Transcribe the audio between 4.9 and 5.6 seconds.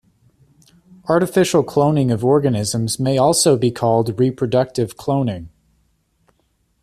cloning".